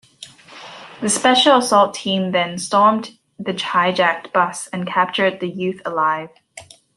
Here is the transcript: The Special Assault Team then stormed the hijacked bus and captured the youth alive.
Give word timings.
The 0.99 1.09
Special 1.09 1.57
Assault 1.59 1.93
Team 1.93 2.31
then 2.31 2.57
stormed 2.57 3.19
the 3.37 3.53
hijacked 3.53 4.33
bus 4.33 4.65
and 4.73 4.87
captured 4.87 5.39
the 5.39 5.47
youth 5.47 5.79
alive. 5.85 6.29